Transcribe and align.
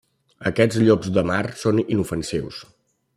Aquests 0.51 0.79
llops 0.87 1.11
de 1.19 1.25
mar 1.31 1.41
són 1.65 1.83
inofensius. 1.85 2.63